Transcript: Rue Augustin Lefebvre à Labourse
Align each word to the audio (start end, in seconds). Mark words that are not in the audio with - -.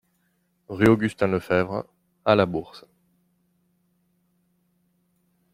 Rue 0.67 0.87
Augustin 0.87 1.27
Lefebvre 1.27 1.85
à 2.25 2.33
Labourse 2.35 2.87